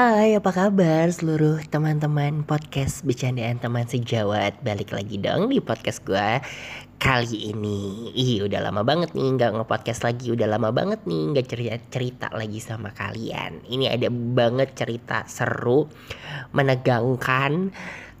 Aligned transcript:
Hai, 0.00 0.32
apa 0.32 0.48
kabar 0.48 1.12
seluruh 1.12 1.60
teman-teman 1.68 2.40
podcast 2.48 3.04
Bercandaan 3.04 3.60
Teman 3.60 3.84
Sejawat? 3.84 4.56
Balik 4.64 4.96
lagi 4.96 5.20
dong 5.20 5.52
di 5.52 5.60
podcast 5.60 6.00
gue 6.08 6.40
kali 6.96 7.52
ini. 7.52 8.08
Ih, 8.16 8.48
udah 8.48 8.64
lama 8.64 8.80
banget 8.80 9.12
nih 9.12 9.28
nggak 9.36 9.60
nge-podcast 9.60 10.08
lagi. 10.08 10.32
Udah 10.32 10.48
lama 10.48 10.72
banget 10.72 11.04
nih 11.04 11.36
nggak 11.36 11.46
cerita-cerita 11.52 12.32
lagi 12.32 12.64
sama 12.64 12.96
kalian. 12.96 13.60
Ini 13.68 13.92
ada 13.92 14.08
banget 14.08 14.72
cerita 14.72 15.28
seru 15.28 15.84
Menegangkan 16.56 17.68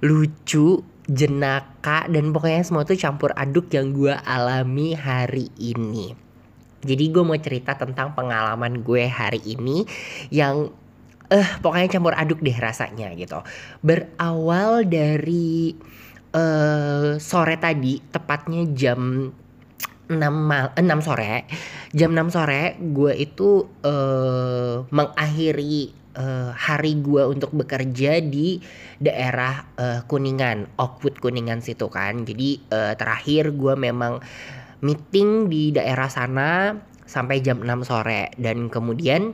Lucu 0.04 0.84
Jenaka 1.08 2.04
Dan 2.12 2.36
pokoknya 2.36 2.60
semua 2.60 2.84
tuh 2.84 3.00
campur 3.00 3.32
aduk 3.32 3.72
yang 3.72 3.96
gue 3.96 4.12
alami 4.28 4.92
hari 4.92 5.48
ini. 5.56 6.12
Jadi 6.84 7.04
gue 7.08 7.24
mau 7.24 7.40
cerita 7.40 7.72
tentang 7.72 8.12
pengalaman 8.12 8.84
gue 8.84 9.08
hari 9.08 9.40
ini 9.48 9.88
yang 10.28 10.76
eh 11.30 11.48
pokoknya 11.62 11.86
campur 11.86 12.14
aduk 12.18 12.42
deh 12.42 12.58
rasanya 12.58 13.14
gitu. 13.14 13.38
Berawal 13.86 14.82
dari 14.90 15.78
uh, 16.34 17.16
sore 17.22 17.56
tadi, 17.62 18.02
tepatnya 18.10 18.66
jam 18.74 19.30
6 20.10 20.18
mal 20.18 20.74
6 20.74 21.06
sore. 21.06 21.46
Jam 21.94 22.10
6 22.10 22.34
sore 22.34 22.74
gue 22.82 23.14
itu 23.14 23.62
uh, 23.86 24.82
mengakhiri 24.90 25.94
uh, 26.18 26.50
hari 26.50 26.98
gue 26.98 27.22
untuk 27.30 27.54
bekerja 27.54 28.18
di 28.18 28.58
daerah 28.98 29.70
uh, 29.78 30.00
Kuningan, 30.10 30.66
Oakwood 30.82 31.22
Kuningan 31.22 31.62
situ 31.62 31.86
kan. 31.86 32.26
Jadi 32.26 32.58
uh, 32.74 32.98
terakhir 32.98 33.54
gue 33.54 33.78
memang 33.78 34.18
meeting 34.82 35.46
di 35.46 35.70
daerah 35.70 36.10
sana 36.10 36.74
sampai 37.06 37.38
jam 37.38 37.62
6 37.62 37.86
sore 37.86 38.34
dan 38.34 38.66
kemudian 38.66 39.30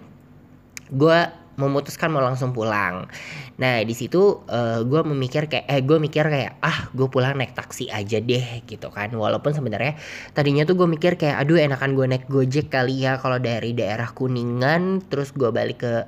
gue 0.93 1.21
memutuskan 1.57 2.13
mau 2.13 2.21
langsung 2.25 2.53
pulang. 2.53 3.09
Nah 3.57 3.81
di 3.85 3.95
situ 3.97 4.45
uh, 4.49 4.81
gue 4.85 5.01
memikir 5.05 5.49
kayak 5.49 5.67
eh 5.69 5.81
gue 5.81 5.97
mikir 5.97 6.25
kayak 6.29 6.61
ah 6.61 6.89
gue 6.93 7.09
pulang 7.09 7.37
naik 7.37 7.57
taksi 7.57 7.89
aja 7.89 8.21
deh 8.21 8.63
gitu 8.69 8.89
kan. 8.93 9.13
Walaupun 9.13 9.57
sebenarnya 9.57 9.97
tadinya 10.37 10.69
tuh 10.69 10.77
gue 10.77 10.89
mikir 10.89 11.17
kayak 11.17 11.43
aduh 11.43 11.57
enakan 11.57 11.97
gue 11.97 12.07
naik 12.07 12.25
gojek 12.29 12.69
kali 12.69 13.05
ya 13.05 13.17
kalau 13.17 13.41
dari 13.41 13.73
daerah 13.73 14.13
kuningan 14.13 15.05
terus 15.09 15.33
gue 15.33 15.49
balik 15.49 15.85
ke 15.85 16.05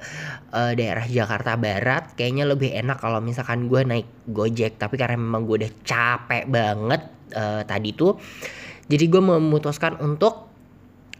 uh, 0.52 0.72
daerah 0.76 1.04
Jakarta 1.08 1.56
Barat 1.56 2.12
kayaknya 2.14 2.44
lebih 2.48 2.72
enak 2.72 3.00
kalau 3.00 3.18
misalkan 3.24 3.66
gue 3.66 3.82
naik 3.84 4.08
gojek. 4.28 4.76
Tapi 4.76 4.94
karena 5.00 5.16
memang 5.16 5.48
gue 5.48 5.64
udah 5.64 5.72
capek 5.84 6.44
banget 6.48 7.02
uh, 7.34 7.62
tadi 7.64 7.92
tuh, 7.96 8.16
jadi 8.88 9.04
gue 9.08 9.22
memutuskan 9.24 9.96
untuk 10.00 10.48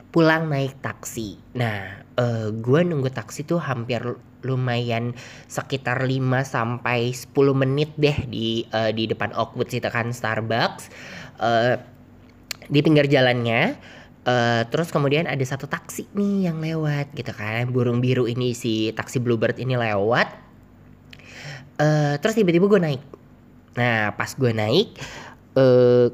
pulang 0.08 0.48
naik 0.48 0.80
taksi. 0.80 1.36
Nah, 1.60 2.07
uh, 2.19 2.50
gue 2.50 2.80
nunggu 2.83 3.08
taksi 3.14 3.47
tuh 3.47 3.62
hampir 3.62 4.02
lumayan 4.42 5.14
sekitar 5.47 6.02
5 6.02 6.19
sampai 6.42 7.14
10 7.14 7.33
menit 7.55 7.91
deh 7.94 8.19
di 8.27 8.66
uh, 8.75 8.91
di 8.91 9.06
depan 9.06 9.30
Oakwood 9.33 9.70
situ 9.70 9.86
kan 9.88 10.10
Starbucks. 10.10 10.91
Uh, 11.38 11.78
di 12.69 12.83
pinggir 12.84 13.08
jalannya 13.08 13.78
Uh, 14.28 14.60
terus 14.69 14.92
kemudian 14.92 15.25
ada 15.25 15.41
satu 15.41 15.64
taksi 15.64 16.05
nih 16.12 16.52
yang 16.52 16.60
lewat 16.60 17.16
gitu 17.16 17.33
kan. 17.33 17.72
Burung 17.72 18.05
biru 18.05 18.28
ini 18.28 18.53
si 18.53 18.92
taksi 18.92 19.25
bluebird 19.25 19.56
ini 19.56 19.72
lewat. 19.72 20.28
Uh, 21.80 22.20
terus 22.20 22.36
tiba-tiba 22.36 22.69
gue 22.69 22.77
naik. 22.77 23.03
Nah 23.80 24.12
pas 24.20 24.28
gue 24.28 24.53
naik 24.53 25.00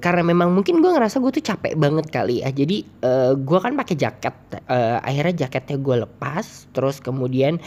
karena 0.01 0.23
memang 0.25 0.57
mungkin 0.57 0.81
gue 0.81 0.89
ngerasa 0.89 1.21
gue 1.21 1.33
tuh 1.37 1.45
capek 1.45 1.77
banget 1.77 2.09
kali 2.09 2.41
ya. 2.41 2.49
Jadi 2.49 2.81
uh, 3.05 3.37
gue 3.37 3.59
kan 3.61 3.77
pakai 3.77 3.97
jaket 3.99 4.35
uh, 4.69 4.99
akhirnya 5.05 5.45
jaketnya 5.45 5.77
gue 5.77 5.97
lepas 6.07 6.71
terus 6.73 7.03
kemudian 7.03 7.61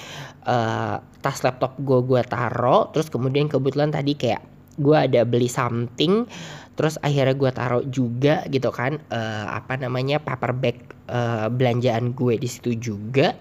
uh, 0.48 0.98
tas 1.22 1.40
laptop 1.45 1.78
gue 1.78 2.00
gue 2.02 2.22
taro 2.26 2.90
terus 2.95 3.14
kemudian 3.14 3.45
kebetulan 3.45 3.94
tadi 3.94 4.18
kayak 4.18 4.42
gue 4.78 4.98
ada 4.98 5.26
beli 5.26 5.50
something 5.50 6.30
terus 6.78 7.02
akhirnya 7.02 7.33
gue 7.33 7.52
taruh 7.52 7.84
juga 7.89 8.45
gitu 8.54 8.70
kan 8.70 9.02
uh, 9.10 9.45
apa 9.58 9.82
namanya 9.82 10.22
paper 10.22 10.54
bag 10.54 10.78
uh, 11.10 11.49
belanjaan 11.49 12.14
gue 12.14 12.38
di 12.38 12.48
situ 12.49 12.78
juga. 12.78 13.34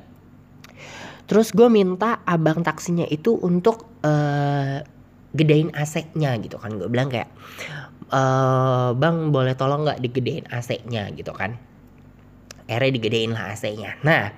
Terus 1.26 1.50
gue 1.50 1.66
minta 1.66 2.22
abang 2.22 2.62
taksinya 2.62 3.04
itu 3.10 3.34
untuk 3.34 3.98
uh, 4.06 4.78
gedein 5.34 5.74
AC-nya 5.74 6.38
gitu 6.40 6.56
kan. 6.56 6.78
Gue 6.78 6.88
bilang 6.88 7.12
kayak 7.12 7.28
uh, 8.10 8.94
bang 8.94 9.30
boleh 9.30 9.54
tolong 9.54 9.86
nggak 9.86 10.02
digedein 10.02 10.46
AC-nya 10.50 11.10
gitu 11.14 11.32
kan. 11.32 11.58
Akhirnya 12.66 12.90
digedein 12.98 13.30
lah 13.30 13.54
AC-nya 13.54 13.98
nah 14.02 14.34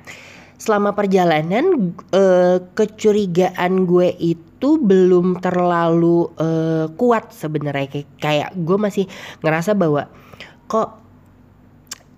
selama 0.59 0.93
perjalanan 0.93 1.95
uh, 2.11 2.59
kecurigaan 2.75 3.87
gue 3.87 4.11
itu 4.19 4.75
belum 4.83 5.39
terlalu 5.39 6.27
uh, 6.34 6.91
kuat 6.99 7.31
sebenarnya. 7.31 7.87
Kayak, 7.87 8.09
kayak 8.19 8.51
gue 8.59 8.77
masih 8.77 9.05
ngerasa 9.41 9.79
bahwa 9.79 10.11
kok 10.67 10.99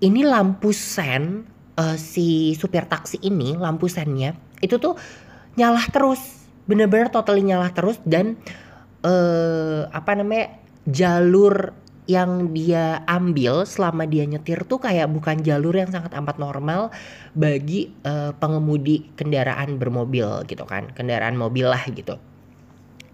ini 0.00 0.24
lampu 0.24 0.72
sen 0.72 1.44
uh, 1.76 1.96
si 2.00 2.56
supir 2.56 2.88
taksi 2.88 3.20
ini 3.20 3.54
lampu 3.60 3.86
sennya 3.92 4.32
itu 4.64 4.80
tuh 4.80 4.96
nyala 5.60 5.84
terus. 5.92 6.40
Bener-bener 6.64 7.12
totally 7.12 7.44
nyala 7.44 7.68
terus 7.76 8.00
dan 8.08 8.40
uh, 9.04 9.84
apa 9.92 10.16
namanya 10.16 10.59
jalur 10.88 11.76
yang 12.10 12.50
dia 12.50 13.06
ambil 13.06 13.62
selama 13.62 14.02
dia 14.02 14.26
nyetir 14.26 14.66
tuh 14.66 14.82
kayak 14.82 15.06
bukan 15.14 15.46
jalur 15.46 15.70
yang 15.78 15.94
sangat 15.94 16.10
amat 16.18 16.42
normal 16.42 16.90
bagi 17.38 17.94
uh, 18.02 18.34
pengemudi 18.34 19.14
kendaraan 19.14 19.78
bermobil 19.78 20.42
gitu 20.50 20.66
kan 20.66 20.90
kendaraan 20.90 21.38
mobil 21.38 21.70
lah 21.70 21.86
gitu. 21.86 22.18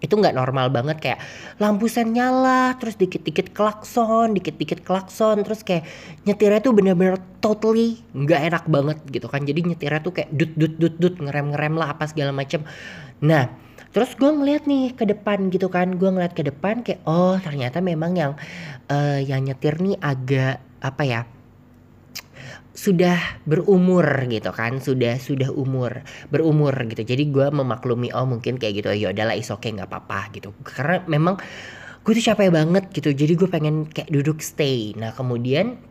Itu 0.01 0.17
nggak 0.17 0.33
normal 0.33 0.73
banget 0.73 0.97
kayak 0.97 1.19
lampu 1.61 1.85
sen 1.85 2.09
nyala 2.13 2.73
terus 2.81 2.97
dikit-dikit 2.97 3.53
klakson 3.53 4.33
dikit-dikit 4.33 4.81
klakson 4.81 5.45
terus 5.45 5.61
kayak 5.61 5.85
nyetirnya 6.25 6.61
tuh 6.65 6.73
bener-bener 6.73 7.21
totally 7.37 8.01
nggak 8.17 8.41
enak 8.49 8.63
banget 8.65 8.97
gitu 9.13 9.29
kan. 9.29 9.45
Jadi 9.45 9.73
nyetirnya 9.73 10.01
tuh 10.01 10.17
kayak 10.17 10.33
dut 10.33 10.57
dut 10.57 10.73
dut 10.81 10.95
dut 10.97 11.15
ngerem 11.21 11.53
ngerem 11.53 11.77
lah 11.77 11.93
apa 11.93 12.09
segala 12.09 12.33
macem. 12.33 12.65
Nah 13.21 13.66
Terus 13.97 14.13
gue 14.13 14.29
ngeliat 14.29 14.69
nih 14.69 14.93
ke 14.93 15.09
depan 15.09 15.49
gitu 15.49 15.73
kan, 15.73 15.97
gue 15.97 16.05
ngeliat 16.05 16.37
ke 16.37 16.45
depan 16.45 16.85
kayak 16.85 17.01
oh 17.09 17.33
ternyata 17.41 17.81
memang 17.81 18.13
yang 18.13 18.37
uh, 18.93 19.17
yang 19.17 19.41
nyetir 19.41 19.81
nih 19.81 19.97
agak 19.97 20.61
apa 20.85 21.01
ya 21.01 21.21
sudah 22.77 23.17
berumur 23.49 24.05
gitu 24.29 24.53
kan 24.53 24.77
sudah 24.77 25.17
sudah 25.17 25.49
umur 25.49 26.05
berumur 26.29 26.77
gitu. 26.93 27.01
Jadi 27.01 27.33
gue 27.33 27.49
memaklumi 27.49 28.13
oh 28.13 28.29
mungkin 28.29 28.61
kayak 28.61 28.85
gitu 28.85 28.93
ya 28.93 29.09
udahlah 29.09 29.33
is 29.33 29.49
okay 29.49 29.73
apa-apa 29.73 30.29
gitu. 30.29 30.53
Karena 30.61 31.01
memang 31.09 31.41
gue 32.05 32.13
tuh 32.13 32.21
capek 32.21 32.53
banget 32.53 32.93
gitu 32.93 33.09
jadi 33.17 33.33
gue 33.33 33.49
pengen 33.49 33.89
kayak 33.89 34.13
duduk 34.13 34.45
stay. 34.45 34.93
Nah 34.93 35.09
kemudian 35.17 35.81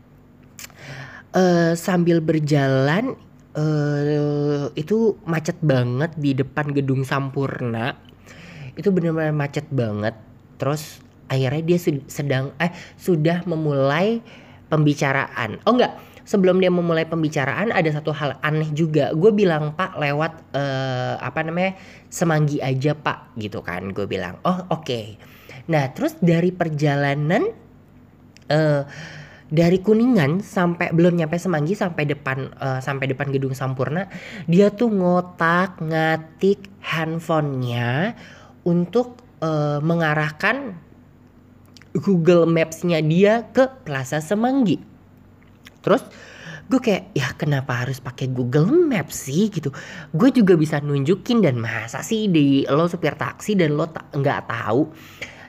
uh, 1.34 1.74
sambil 1.74 2.22
berjalan 2.22 3.18
uh, 3.56 4.70
itu 4.76 5.16
macet 5.24 5.56
banget 5.64 6.12
di 6.14 6.36
depan 6.36 6.70
gedung 6.70 7.02
Sampurna. 7.02 7.96
Itu 8.76 8.92
benar-benar 8.92 9.32
macet 9.32 9.66
banget. 9.72 10.14
Terus 10.60 11.00
akhirnya 11.26 11.62
dia 11.64 11.78
sedang 12.06 12.54
eh 12.60 12.70
sudah 13.00 13.42
memulai 13.48 14.20
pembicaraan. 14.68 15.58
Oh 15.64 15.74
enggak. 15.74 15.96
Sebelum 16.26 16.58
dia 16.58 16.74
memulai 16.74 17.06
pembicaraan 17.06 17.70
ada 17.70 17.86
satu 17.86 18.10
hal 18.10 18.34
aneh 18.42 18.66
juga. 18.74 19.14
Gue 19.14 19.30
bilang 19.30 19.78
pak 19.78 19.94
lewat 19.94 20.32
uh, 20.58 21.22
apa 21.22 21.46
namanya 21.46 21.78
semanggi 22.10 22.58
aja 22.58 22.98
pak 22.98 23.38
gitu 23.38 23.62
kan. 23.62 23.94
Gue 23.94 24.04
bilang 24.10 24.38
oh 24.44 24.66
oke. 24.70 24.84
Okay. 24.84 25.06
nah 25.66 25.90
terus 25.90 26.14
dari 26.22 26.54
perjalanan 26.54 27.42
uh, 28.54 28.86
dari 29.46 29.78
Kuningan 29.78 30.42
sampai 30.42 30.90
belum 30.90 31.22
nyampe 31.22 31.38
Semanggi 31.38 31.78
sampai 31.78 32.02
depan 32.06 32.50
uh, 32.58 32.82
sampai 32.82 33.10
depan 33.14 33.30
gedung 33.30 33.54
Sampurna 33.54 34.10
dia 34.50 34.74
tuh 34.74 34.90
ngotak 34.90 35.78
ngatik 35.78 36.66
handphonenya 36.82 38.18
untuk 38.66 39.22
uh, 39.38 39.78
mengarahkan 39.78 40.74
Google 41.96 42.44
Maps-nya 42.44 43.00
dia 43.00 43.48
ke 43.56 43.64
Plaza 43.88 44.20
Semanggi. 44.20 44.76
Terus 45.80 46.04
gue 46.66 46.82
kayak 46.82 47.14
ya 47.14 47.30
kenapa 47.38 47.86
harus 47.86 48.02
pakai 48.02 48.28
Google 48.28 48.68
Maps 48.68 49.30
sih? 49.30 49.48
Gitu. 49.48 49.72
Gue 50.12 50.28
juga 50.34 50.58
bisa 50.58 50.82
nunjukin 50.82 51.40
dan 51.40 51.56
masa 51.56 52.04
sih 52.04 52.28
di 52.28 52.68
lo 52.68 52.90
supir 52.90 53.16
taksi 53.16 53.56
dan 53.56 53.78
lo 53.78 53.88
nggak 53.88 54.40
ta 54.44 54.66
tahu 54.66 54.92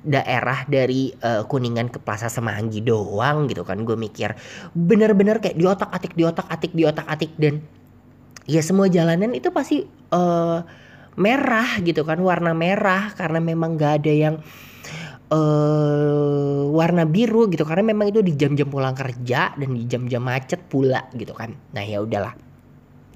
daerah 0.08 0.64
dari 0.66 1.12
uh, 1.20 1.44
Kuningan 1.44 1.92
ke 1.92 2.00
Plaza 2.00 2.32
Semanggi 2.32 2.80
doang 2.80 3.52
gitu 3.52 3.68
kan. 3.68 3.84
Gue 3.84 4.00
mikir 4.00 4.34
bener-bener 4.72 5.44
kayak 5.44 5.60
di 5.60 5.68
otak 5.68 5.92
atik 5.92 6.16
di 6.16 6.24
otak 6.24 6.48
atik 6.48 6.72
di 6.72 6.88
otak 6.88 7.06
atik 7.12 7.36
dan 7.36 7.60
ya 8.48 8.64
semua 8.64 8.88
jalanan 8.88 9.36
itu 9.36 9.52
pasti 9.52 9.84
uh, 10.16 10.64
merah 11.20 11.82
gitu 11.84 12.08
kan 12.08 12.22
warna 12.24 12.56
merah 12.56 13.12
karena 13.18 13.44
memang 13.44 13.76
gak 13.76 14.06
ada 14.06 14.14
yang 14.14 14.36
uh, 15.30 16.72
warna 16.72 17.04
biru 17.04 17.52
gitu. 17.52 17.68
Karena 17.68 17.92
memang 17.92 18.08
itu 18.10 18.24
di 18.24 18.34
jam-jam 18.40 18.72
pulang 18.72 18.96
kerja 18.96 19.52
dan 19.54 19.70
di 19.76 19.84
jam-jam 19.84 20.24
macet 20.24 20.64
pula 20.72 21.04
gitu 21.14 21.36
kan. 21.36 21.52
Nah 21.76 21.84
ya 21.84 22.00
udahlah. 22.00 22.34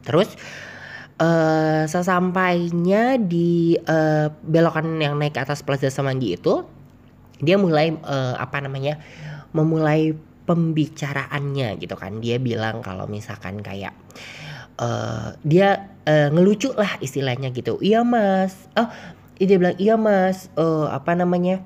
Terus 0.02 0.34
uh, 1.22 1.86
sesampainya 1.86 3.22
di 3.22 3.78
uh, 3.78 4.34
belokan 4.42 4.98
yang 4.98 5.16
naik 5.22 5.38
ke 5.38 5.42
atas 5.46 5.62
Plaza 5.62 5.94
Semanggi 5.94 6.34
itu 6.34 6.66
dia 7.42 7.58
mulai 7.58 7.92
uh, 8.06 8.38
apa 8.38 8.62
namanya 8.62 9.02
memulai 9.52 10.16
pembicaraannya 10.46 11.78
gitu 11.82 11.94
kan. 11.98 12.22
Dia 12.22 12.38
bilang 12.38 12.86
kalau 12.86 13.06
misalkan 13.10 13.60
kayak 13.60 13.94
uh, 14.80 15.36
dia 15.44 15.92
uh, 16.06 16.30
ngelucu 16.32 16.72
lah 16.78 16.98
istilahnya 17.02 17.52
gitu. 17.52 17.82
Iya 17.82 18.06
mas. 18.06 18.56
Oh 18.78 18.88
dia 19.42 19.58
bilang 19.58 19.78
iya 19.82 19.98
mas 19.98 20.54
uh, 20.56 20.88
apa 20.94 21.18
namanya 21.18 21.66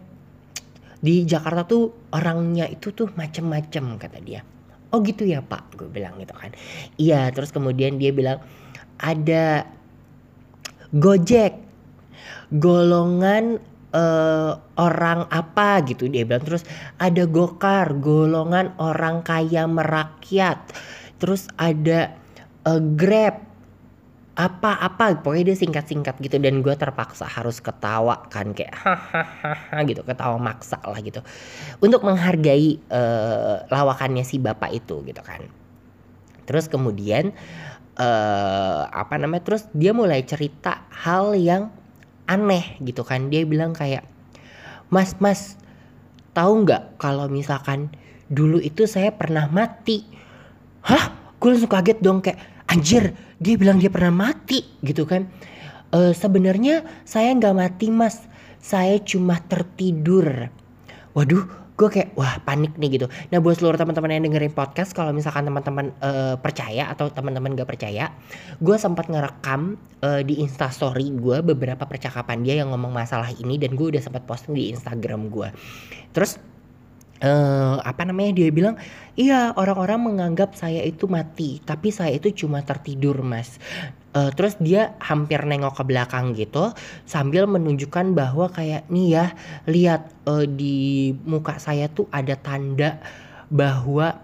di 1.03 1.27
Jakarta 1.27 1.67
tuh 1.67 1.93
orangnya 2.09 2.65
itu 2.65 2.89
tuh 2.95 3.11
macem-macem 3.13 3.99
kata 3.99 4.19
dia. 4.23 4.41
Oh 4.89 5.03
gitu 5.03 5.27
ya 5.27 5.43
pak 5.43 5.75
gue 5.75 5.91
bilang 5.91 6.15
gitu 6.17 6.33
kan. 6.33 6.55
Iya 6.95 7.29
terus 7.35 7.51
kemudian 7.51 7.99
dia 7.99 8.15
bilang 8.15 8.39
ada 8.95 9.67
Gojek 10.95 11.59
golongan 12.55 13.59
uh, 13.95 14.59
orang 14.75 15.25
apa 15.31 15.79
gitu. 15.87 16.11
Dia 16.11 16.27
bilang 16.27 16.43
terus 16.43 16.67
ada 16.99 17.23
Gokar 17.23 17.95
golongan 18.03 18.75
orang 18.77 19.23
kaya 19.23 19.63
merakyat. 19.65 20.75
Terus 21.17 21.47
ada 21.55 22.11
uh, 22.67 22.83
Grab 22.83 23.39
apa-apa. 24.35 25.23
Pokoknya 25.23 25.55
dia 25.55 25.57
singkat-singkat 25.63 26.19
gitu. 26.19 26.35
Dan 26.43 26.59
gue 26.59 26.75
terpaksa 26.75 27.23
harus 27.23 27.63
ketawa 27.63 28.27
kan 28.27 28.51
kayak 28.51 28.75
hahaha 28.75 29.79
gitu. 29.87 30.03
Ketawa 30.03 30.35
maksa 30.35 30.77
lah 30.83 30.99
gitu. 30.99 31.23
Untuk 31.79 32.03
menghargai 32.03 32.83
uh, 32.91 33.63
lawakannya 33.71 34.27
si 34.27 34.43
bapak 34.43 34.75
itu 34.75 34.99
gitu 35.07 35.23
kan. 35.23 35.47
Terus 36.45 36.67
kemudian 36.69 37.33
uh, 37.97 38.85
apa 38.91 39.15
namanya 39.17 39.47
terus 39.47 39.65
dia 39.71 39.95
mulai 39.95 40.21
cerita 40.27 40.85
hal 40.91 41.33
yang 41.33 41.71
aneh 42.29 42.77
gitu 42.81 43.01
kan. 43.01 43.29
Dia 43.29 43.45
bilang 43.45 43.73
kayak 43.73 44.05
mas 44.93 45.17
mas 45.17 45.57
tahu 46.37 46.67
nggak 46.67 46.99
kalau 47.01 47.25
misalkan 47.31 47.89
dulu 48.29 48.61
itu 48.61 48.85
saya 48.85 49.13
pernah 49.13 49.49
mati? 49.49 50.05
Hah? 50.85 51.37
Gue 51.41 51.53
langsung 51.53 51.69
kaget 51.69 51.99
dong 52.01 52.23
kayak 52.25 52.39
anjir 52.65 53.13
dia 53.37 53.55
bilang 53.59 53.77
dia 53.77 53.91
pernah 53.91 54.31
mati 54.31 54.65
gitu 54.81 55.05
kan. 55.05 55.29
E, 55.93 56.13
sebenarnya 56.15 56.85
saya 57.05 57.33
nggak 57.35 57.55
mati 57.55 57.87
mas. 57.93 58.25
Saya 58.61 58.97
cuma 58.97 59.37
tertidur. 59.45 60.49
Waduh 61.13 61.64
gue 61.75 61.89
kayak 61.91 62.15
wah 62.15 62.39
panik 62.47 62.79
nih 62.79 62.99
gitu. 62.99 63.07
Nah 63.31 63.43
buat 63.43 63.59
seluruh 63.59 63.75
teman-teman 63.75 64.15
yang 64.15 64.23
dengerin 64.31 64.55
podcast, 64.55 64.95
kalau 64.95 65.11
misalkan 65.11 65.43
teman-teman 65.43 65.91
uh, 65.99 66.39
percaya 66.39 66.87
atau 66.87 67.11
teman-teman 67.11 67.51
gak 67.55 67.67
percaya, 67.67 68.15
gue 68.63 68.75
sempat 68.79 69.11
ngerekam 69.11 69.75
uh, 69.99 70.23
di 70.23 70.39
Instastory 70.39 71.11
gue 71.11 71.43
beberapa 71.43 71.83
percakapan 71.83 72.47
dia 72.47 72.63
yang 72.63 72.71
ngomong 72.71 72.95
masalah 72.95 73.27
ini 73.35 73.59
dan 73.59 73.75
gue 73.75 73.91
udah 73.91 74.01
sempat 74.01 74.23
posting 74.23 74.55
di 74.55 74.71
Instagram 74.71 75.27
gue. 75.27 75.51
Terus 76.15 76.39
uh, 77.23 77.77
apa 77.83 78.03
namanya 78.03 78.35
dia 78.35 78.49
bilang 78.51 78.75
iya 79.15 79.51
orang-orang 79.55 80.15
menganggap 80.15 80.55
saya 80.57 80.83
itu 80.83 81.07
mati 81.07 81.59
tapi 81.63 81.91
saya 81.93 82.15
itu 82.15 82.45
cuma 82.45 82.63
tertidur 82.65 83.23
mas 83.23 83.59
uh, 84.15 84.31
terus 84.31 84.55
dia 84.63 84.95
hampir 85.03 85.43
nengok 85.43 85.77
ke 85.77 85.83
belakang 85.83 86.31
gitu 86.33 86.71
sambil 87.03 87.45
menunjukkan 87.45 88.15
bahwa 88.15 88.47
kayak 88.49 88.87
nih 88.87 89.07
ya 89.19 89.25
lihat 89.67 90.09
uh, 90.25 90.47
di 90.47 91.11
muka 91.27 91.59
saya 91.59 91.91
tuh 91.91 92.07
ada 92.09 92.39
tanda 92.39 92.97
bahwa 93.51 94.23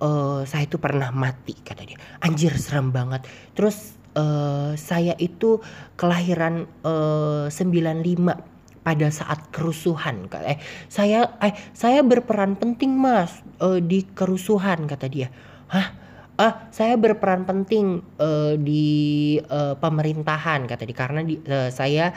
uh, 0.00 0.40
saya 0.46 0.64
itu 0.64 0.78
pernah 0.80 1.10
mati 1.12 1.52
kata 1.58 1.82
dia. 1.84 1.98
Anjir 2.22 2.54
serem 2.56 2.94
banget. 2.94 3.26
Terus 3.52 3.98
uh, 4.16 4.72
saya 4.78 5.12
itu 5.18 5.60
kelahiran 5.98 6.64
uh, 6.86 7.50
95 7.50 8.50
pada 8.82 9.14
saat 9.14 9.46
kerusuhan 9.54 10.26
eh 10.42 10.58
saya 10.90 11.38
eh 11.38 11.54
saya 11.70 12.02
berperan 12.02 12.58
penting 12.58 12.90
mas 12.98 13.30
uh, 13.62 13.78
di 13.78 14.02
kerusuhan 14.10 14.90
kata 14.90 15.06
dia. 15.06 15.30
Hah 15.70 16.01
ah 16.42 16.66
saya 16.74 16.98
berperan 16.98 17.46
penting 17.46 18.02
uh, 18.18 18.58
di 18.58 19.38
uh, 19.46 19.78
pemerintahan 19.78 20.66
kata 20.66 20.82
dia. 20.82 20.96
Karena 20.98 21.22
di, 21.22 21.38
uh, 21.38 21.70
saya 21.70 22.10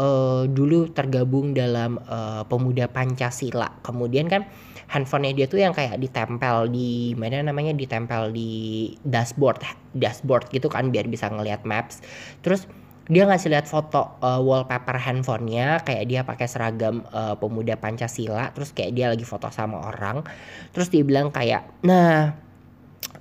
uh, 0.00 0.48
dulu 0.48 0.88
tergabung 0.96 1.52
dalam 1.52 2.00
uh, 2.08 2.48
pemuda 2.48 2.88
Pancasila. 2.88 3.68
Kemudian 3.84 4.32
kan 4.32 4.48
handphonenya 4.88 5.44
dia 5.44 5.46
tuh 5.50 5.60
yang 5.60 5.74
kayak 5.76 6.00
ditempel 6.00 6.70
di 6.70 7.12
mana 7.18 7.42
namanya 7.42 7.74
ditempel 7.74 8.30
di 8.30 8.94
dashboard 9.02 9.58
dashboard 9.98 10.46
gitu 10.54 10.70
kan 10.70 10.88
biar 10.88 11.04
bisa 11.10 11.28
ngelihat 11.28 11.66
maps. 11.68 12.00
Terus 12.40 12.64
dia 13.06 13.22
ngasih 13.22 13.54
lihat 13.54 13.70
foto 13.70 14.18
uh, 14.18 14.42
wallpaper 14.42 14.98
handphonenya 14.98 15.78
kayak 15.86 16.10
dia 16.10 16.20
pakai 16.26 16.46
seragam 16.50 17.06
uh, 17.14 17.38
pemuda 17.38 17.78
Pancasila. 17.78 18.50
Terus 18.54 18.74
kayak 18.74 18.92
dia 18.94 19.06
lagi 19.10 19.22
foto 19.22 19.52
sama 19.52 19.78
orang. 19.90 20.26
Terus 20.74 20.90
dia 20.90 21.02
bilang 21.06 21.30
kayak 21.30 21.66
nah 21.86 22.45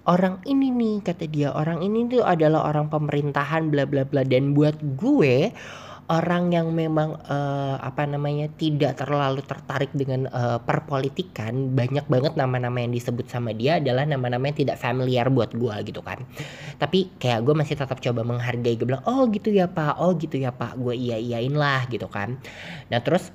orang 0.06 0.42
ini 0.46 0.70
nih 0.70 0.96
kata 1.02 1.26
dia 1.26 1.50
orang 1.54 1.82
ini 1.82 2.06
tuh 2.10 2.22
adalah 2.22 2.70
orang 2.70 2.90
pemerintahan 2.90 3.74
bla 3.74 3.86
bla 3.90 4.06
bla. 4.06 4.22
Dan 4.22 4.54
buat 4.54 4.78
gue 4.98 5.50
orang 6.06 6.54
yang 6.54 6.70
memang 6.70 7.18
uh, 7.18 7.82
apa 7.82 8.06
namanya 8.06 8.46
tidak 8.62 9.02
terlalu 9.02 9.42
tertarik 9.42 9.90
dengan 9.98 10.30
uh, 10.30 10.62
perpolitikan 10.62 11.74
banyak 11.74 12.06
banget 12.06 12.38
nama-nama 12.38 12.78
yang 12.78 12.94
disebut 12.94 13.26
sama 13.26 13.58
dia 13.58 13.82
adalah 13.82 14.06
nama-nama 14.06 14.54
yang 14.54 14.58
tidak 14.62 14.78
familiar 14.78 15.26
buat 15.34 15.58
gue 15.58 15.74
gitu 15.90 16.06
kan. 16.06 16.22
Tapi 16.78 17.18
kayak 17.18 17.42
gue 17.42 17.58
masih 17.58 17.74
tetap 17.74 17.98
coba 17.98 18.22
menghargai 18.22 18.78
gue 18.78 18.86
bilang 18.86 19.02
oh 19.10 19.26
gitu 19.34 19.50
ya 19.50 19.66
pak. 19.66 19.98
Oh 19.98 20.14
gitu 20.14 20.38
ya 20.38 20.54
pak. 20.54 20.78
Gue 20.78 20.94
iya 20.94 21.18
iyain 21.18 21.58
lah 21.58 21.90
gitu 21.90 22.06
kan. 22.06 22.38
Nah 22.94 23.02
terus 23.02 23.34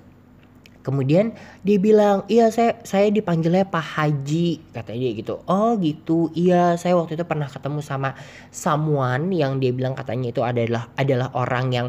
Kemudian 0.80 1.36
dia 1.60 1.76
bilang, 1.76 2.24
iya 2.32 2.48
saya 2.48 2.80
saya 2.88 3.12
dipanggilnya 3.12 3.68
Pak 3.68 3.84
Haji 3.84 4.72
kata 4.72 4.96
dia 4.96 5.12
gitu. 5.12 5.44
Oh 5.44 5.76
gitu, 5.76 6.32
iya 6.32 6.72
saya 6.80 6.96
waktu 6.96 7.20
itu 7.20 7.24
pernah 7.28 7.44
ketemu 7.44 7.84
sama 7.84 8.16
someone 8.48 9.28
yang 9.36 9.60
dia 9.60 9.76
bilang 9.76 9.92
katanya 9.92 10.32
itu 10.32 10.40
adalah 10.40 10.88
adalah 10.96 11.28
orang 11.36 11.66
yang 11.68 11.86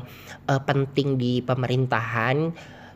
uh, 0.52 0.60
penting 0.60 1.16
di 1.16 1.40
pemerintahan. 1.40 2.52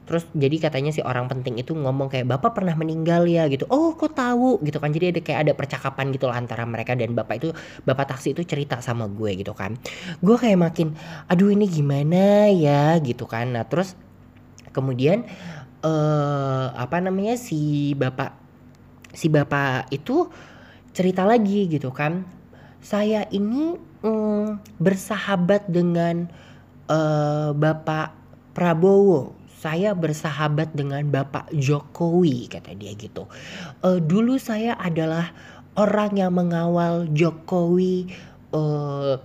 Terus 0.05 0.21
jadi 0.37 0.69
katanya 0.69 0.93
si 0.93 1.01
orang 1.01 1.25
penting 1.25 1.57
itu 1.57 1.73
ngomong 1.73 2.13
kayak 2.13 2.29
bapak 2.29 2.61
pernah 2.61 2.77
meninggal 2.77 3.25
ya 3.25 3.49
gitu. 3.49 3.65
Oh 3.73 3.97
kok 3.97 4.13
tahu 4.13 4.61
gitu 4.61 4.77
kan. 4.77 4.93
Jadi 4.93 5.15
ada 5.17 5.19
kayak 5.23 5.39
ada 5.49 5.53
percakapan 5.57 6.13
gitu 6.13 6.29
lah 6.29 6.37
antara 6.37 6.61
mereka 6.67 6.93
dan 6.93 7.17
bapak 7.17 7.41
itu 7.41 7.49
bapak 7.89 8.13
taksi 8.13 8.37
itu 8.37 8.45
cerita 8.45 8.77
sama 8.85 9.09
gue 9.09 9.33
gitu 9.41 9.57
kan. 9.57 9.73
Gue 10.21 10.37
kayak 10.37 10.61
makin 10.61 10.93
aduh 11.25 11.49
ini 11.49 11.65
gimana 11.65 12.53
ya 12.53 13.01
gitu 13.01 13.25
kan. 13.25 13.57
Nah 13.57 13.65
terus 13.65 13.97
kemudian 14.75 15.25
uh, 15.85 16.73
apa 16.73 16.97
namanya 16.97 17.37
si 17.37 17.93
bapak 17.93 18.33
si 19.13 19.29
bapak 19.29 19.93
itu 19.93 20.27
cerita 20.91 21.23
lagi 21.23 21.69
gitu 21.69 21.93
kan 21.93 22.25
saya 22.81 23.29
ini 23.29 23.77
um, 24.01 24.57
bersahabat 24.81 25.69
dengan 25.69 26.25
uh, 26.89 27.53
bapak 27.53 28.17
Prabowo 28.55 29.35
saya 29.65 29.97
bersahabat 29.97 30.77
dengan 30.77 31.01
Bapak 31.09 31.49
Jokowi 31.49 32.45
kata 32.45 32.77
dia 32.77 32.93
gitu. 32.93 33.25
Uh, 33.81 33.97
dulu 33.97 34.37
saya 34.37 34.77
adalah 34.77 35.33
orang 35.73 36.13
yang 36.13 36.37
mengawal 36.37 37.09
Jokowi 37.09 38.13
uh, 38.53 39.17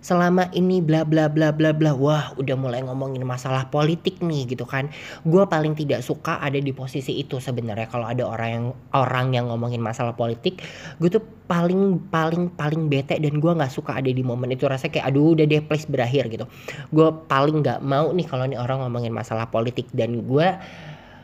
selama 0.00 0.48
ini 0.56 0.80
bla 0.80 1.04
bla 1.04 1.28
bla 1.28 1.52
bla 1.52 1.76
bla 1.76 1.92
wah 1.92 2.32
udah 2.40 2.56
mulai 2.56 2.80
ngomongin 2.80 3.24
masalah 3.24 3.68
politik 3.68 4.20
nih 4.24 4.48
gitu 4.48 4.64
kan. 4.64 4.88
Gue 5.28 5.44
paling 5.44 5.76
tidak 5.76 6.00
suka 6.00 6.40
ada 6.40 6.56
di 6.56 6.72
posisi 6.72 7.20
itu 7.20 7.36
sebenarnya 7.38 7.88
kalau 7.88 8.08
ada 8.08 8.24
orang 8.24 8.50
yang 8.50 8.66
orang 8.96 9.26
yang 9.36 9.44
ngomongin 9.52 9.80
masalah 9.84 10.16
politik 10.16 10.64
gue 10.98 11.08
tuh 11.12 11.22
paling 11.48 12.00
paling 12.08 12.52
paling 12.54 12.88
bete 12.88 13.18
dan 13.20 13.38
gue 13.38 13.52
nggak 13.52 13.72
suka 13.72 14.00
ada 14.00 14.10
di 14.10 14.24
momen 14.24 14.52
itu. 14.52 14.64
Rasanya 14.64 15.00
kayak 15.00 15.06
aduh 15.12 15.36
udah 15.36 15.44
deh 15.44 15.60
please 15.64 15.84
berakhir 15.84 16.32
gitu. 16.32 16.48
Gue 16.90 17.08
paling 17.28 17.60
nggak 17.60 17.80
mau 17.84 18.08
nih 18.10 18.26
kalau 18.26 18.44
nih 18.48 18.58
orang 18.58 18.82
ngomongin 18.82 19.12
masalah 19.12 19.46
politik 19.52 19.86
dan 19.92 20.24
gue 20.24 20.48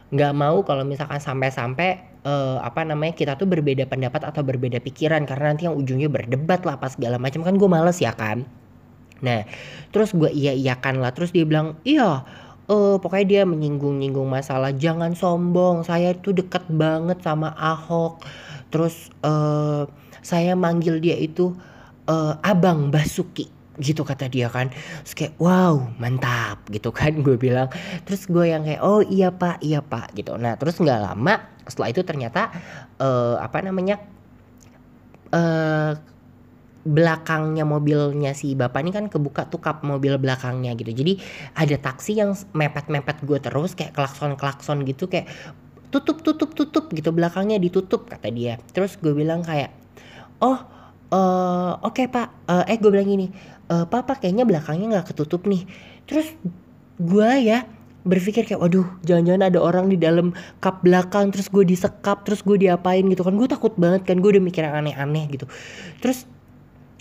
nggak 0.06 0.32
mau 0.38 0.62
kalau 0.62 0.86
misalkan 0.86 1.18
sampai-sampai 1.18 2.22
uh, 2.26 2.58
apa 2.62 2.82
namanya 2.82 3.14
kita 3.14 3.34
tuh 3.34 3.50
berbeda 3.50 3.86
pendapat 3.90 4.22
atau 4.22 4.42
berbeda 4.42 4.78
pikiran 4.82 5.22
karena 5.26 5.54
nanti 5.54 5.66
yang 5.66 5.74
ujungnya 5.74 6.06
berdebat 6.06 6.62
lah 6.62 6.78
pas 6.78 6.94
segala 6.94 7.18
macam 7.18 7.46
kan 7.46 7.58
gue 7.58 7.66
males 7.70 7.98
ya 8.02 8.14
kan 8.14 8.46
Nah, 9.24 9.44
terus 9.94 10.12
gue 10.12 10.28
iya 10.32 10.52
iyakan 10.52 11.00
lah. 11.00 11.12
Terus 11.16 11.32
dia 11.32 11.44
bilang, 11.48 11.80
iya, 11.86 12.24
uh, 12.68 12.96
pokoknya 13.00 13.26
dia 13.26 13.42
menyinggung-nyinggung 13.48 14.28
masalah 14.28 14.74
jangan 14.74 15.16
sombong. 15.16 15.84
Saya 15.86 16.12
tuh 16.16 16.36
deket 16.36 16.66
banget 16.68 17.22
sama 17.24 17.54
Ahok. 17.56 18.20
Terus 18.68 19.08
uh, 19.24 19.86
saya 20.20 20.58
manggil 20.58 20.98
dia 20.98 21.16
itu 21.16 21.54
uh, 22.10 22.34
Abang 22.42 22.90
Basuki 22.90 23.56
gitu 23.76 24.08
kata 24.08 24.32
dia 24.32 24.48
kan 24.48 24.72
terus 25.04 25.12
kayak 25.12 25.34
wow 25.36 25.76
mantap 26.00 26.64
gitu 26.72 26.88
kan 26.92 27.12
gue 27.20 27.36
bilang 27.36 27.68
terus 28.08 28.24
gue 28.24 28.48
yang 28.48 28.64
kayak 28.64 28.80
oh 28.80 29.04
iya 29.04 29.28
pak 29.28 29.60
iya 29.60 29.84
pak 29.84 30.16
gitu 30.16 30.32
nah 30.40 30.56
terus 30.56 30.80
nggak 30.80 30.96
lama 30.96 31.44
setelah 31.68 31.88
itu 31.92 32.00
ternyata 32.00 32.48
uh, 32.96 33.36
apa 33.36 33.60
namanya 33.60 34.00
uh, 35.32 35.92
belakangnya 36.86 37.66
mobilnya 37.66 38.30
si 38.32 38.54
bapak 38.54 38.80
ini 38.86 38.94
kan 38.94 39.04
kebuka 39.10 39.50
tuh 39.50 39.58
kap 39.58 39.82
mobil 39.82 40.14
belakangnya 40.16 40.72
gitu. 40.78 40.94
Jadi 40.94 41.18
ada 41.58 41.76
taksi 41.76 42.22
yang 42.22 42.32
mepet-mepet 42.54 43.26
gue 43.26 43.38
terus 43.42 43.74
kayak 43.74 43.92
klakson-klakson 43.92 44.86
gitu 44.86 45.10
kayak 45.10 45.26
tutup 45.90 46.22
tutup 46.22 46.54
tutup 46.54 46.90
gitu 46.94 47.10
belakangnya 47.10 47.58
ditutup 47.58 48.06
kata 48.06 48.30
dia. 48.30 48.62
Terus 48.70 48.94
gue 49.02 49.10
bilang 49.12 49.42
kayak 49.42 49.74
oh 50.38 50.62
uh, 51.10 51.72
oke 51.82 51.98
okay, 51.98 52.06
pak. 52.06 52.30
Uh, 52.46 52.62
eh 52.70 52.78
gue 52.78 52.90
bilang 52.94 53.10
gini 53.10 53.34
uh, 53.70 53.84
papa 53.90 54.14
kayaknya 54.16 54.46
belakangnya 54.46 54.98
nggak 54.98 55.10
ketutup 55.10 55.44
nih. 55.50 55.66
Terus 56.06 56.30
gue 57.02 57.30
ya 57.42 57.66
berpikir 58.06 58.46
kayak 58.46 58.62
waduh 58.62 58.86
jangan-jangan 59.02 59.50
ada 59.50 59.58
orang 59.58 59.90
di 59.90 59.98
dalam 59.98 60.30
kap 60.62 60.78
belakang 60.86 61.34
terus 61.34 61.50
gue 61.50 61.66
disekap 61.66 62.22
terus 62.22 62.46
gue 62.46 62.54
diapain 62.54 63.02
gitu. 63.02 63.26
Kan 63.26 63.34
gue 63.34 63.50
takut 63.50 63.74
banget 63.74 64.06
kan 64.06 64.22
gue 64.22 64.30
udah 64.38 64.42
mikir 64.42 64.62
yang 64.62 64.78
aneh-aneh 64.86 65.26
gitu. 65.34 65.50
Terus 65.98 66.30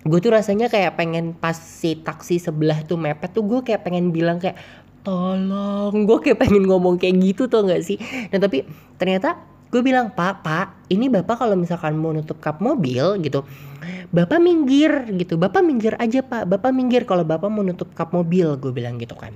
gue 0.05 0.19
tuh 0.21 0.31
rasanya 0.31 0.69
kayak 0.69 0.93
pengen 0.95 1.33
pas 1.33 1.57
si 1.57 1.97
taksi 1.97 2.37
sebelah 2.37 2.85
tuh 2.85 2.93
mepet 2.93 3.33
tuh 3.33 3.41
gue 3.41 3.65
kayak 3.65 3.81
pengen 3.81 4.13
bilang 4.13 4.37
kayak 4.37 4.55
tolong. 5.01 6.05
Gue 6.05 6.17
kayak 6.21 6.45
pengen 6.45 6.69
ngomong 6.69 7.01
kayak 7.01 7.17
gitu 7.21 7.49
tuh 7.49 7.65
nggak 7.65 7.81
sih? 7.81 7.97
Dan 8.29 8.41
tapi 8.41 8.65
ternyata 9.01 9.41
gue 9.73 9.81
bilang 9.81 10.13
pak 10.13 10.45
pak 10.45 10.87
ini 10.93 11.09
bapak 11.09 11.41
kalau 11.41 11.57
misalkan 11.57 11.97
mau 11.97 12.13
nutup 12.13 12.37
kap 12.39 12.63
mobil 12.63 13.17
gitu 13.19 13.43
bapak 14.13 14.39
minggir 14.39 15.03
gitu 15.19 15.35
bapak 15.35 15.65
minggir 15.65 15.99
aja 15.99 16.23
pak 16.23 16.47
bapak 16.47 16.71
minggir 16.71 17.03
kalau 17.03 17.27
bapak 17.27 17.51
mau 17.51 17.59
nutup 17.59 17.91
kap 17.91 18.13
mobil 18.15 18.55
gue 18.61 18.71
bilang 18.71 19.01
gitu 19.01 19.17
kan. 19.17 19.33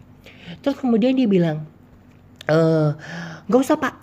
Terus 0.62 0.78
kemudian 0.78 1.18
dia 1.18 1.26
bilang 1.26 1.66
eh 2.46 2.94
nggak 3.50 3.62
usah 3.62 3.78
pak. 3.82 3.98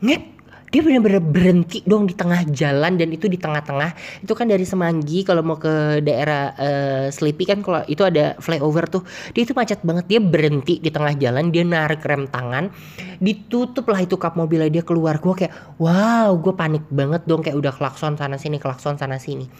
Nget 0.00 0.39
dia 0.70 0.80
benar-benar 0.86 1.18
berhenti 1.18 1.82
dong 1.82 2.06
di 2.06 2.14
tengah 2.14 2.46
jalan 2.54 2.94
dan 2.94 3.10
itu 3.10 3.26
di 3.26 3.34
tengah-tengah. 3.34 4.22
Itu 4.22 4.38
kan 4.38 4.46
dari 4.46 4.62
Semanggi 4.62 5.26
kalau 5.26 5.42
mau 5.42 5.58
ke 5.58 5.98
daerah 5.98 6.54
uh, 6.54 7.06
Sleepy 7.10 7.42
kan 7.50 7.58
kalau 7.66 7.82
itu 7.90 8.06
ada 8.06 8.38
flyover 8.38 8.86
tuh. 8.86 9.02
Dia 9.34 9.42
itu 9.42 9.52
macet 9.52 9.82
banget 9.82 10.06
dia 10.06 10.20
berhenti 10.22 10.78
di 10.78 10.94
tengah 10.94 11.18
jalan 11.18 11.50
dia 11.50 11.66
narik 11.66 12.06
rem 12.06 12.30
tangan 12.30 12.70
ditutup 13.18 13.90
lah 13.90 14.00
itu 14.06 14.14
kap 14.14 14.38
mobilnya 14.38 14.70
dia 14.70 14.86
keluar. 14.86 15.18
Gue 15.18 15.34
kayak 15.34 15.82
wow 15.82 16.30
gue 16.38 16.54
panik 16.54 16.86
banget 16.86 17.26
dong 17.26 17.42
kayak 17.42 17.58
udah 17.58 17.74
klakson 17.74 18.14
sana 18.14 18.38
sini 18.38 18.62
klakson 18.62 18.94
sana 18.94 19.18
sini. 19.18 19.50